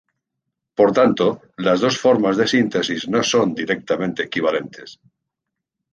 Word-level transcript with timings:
Por 0.77 0.93
tanto, 0.93 1.41
las 1.57 1.79
dos 1.79 1.99
formas 1.99 2.35
de 2.35 2.47
síntesis 2.47 3.07
no 3.07 3.21
son 3.21 3.53
directamente 3.53 4.23
equivalentes. 4.23 4.99